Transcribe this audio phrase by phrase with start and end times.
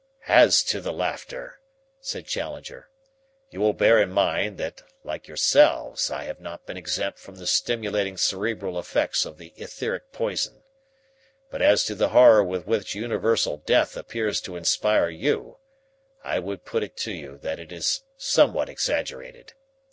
[0.27, 1.59] "As to the laughter,"
[1.99, 2.89] said Challenger,
[3.51, 7.45] "you will bear in mind that, like yourselves, I have not been exempt from the
[7.45, 10.63] stimulating cerebral effects of the etheric poison.
[11.51, 15.59] But as to the horror with which universal death appears to inspire you,
[16.23, 19.53] I would put it to you that it is somewhat exaggerated.